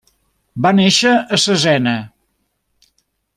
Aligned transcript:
Va 0.65 0.71
néixer 0.77 1.11
a 1.17 1.39
Cesena. 1.43 1.95